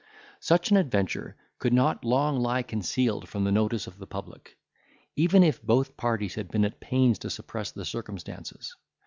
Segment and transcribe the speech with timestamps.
[0.39, 4.57] Such an adventure could not long lie concealed from the notice of the public,
[5.15, 8.75] even if both parties had been at pains to suppress the circumstances.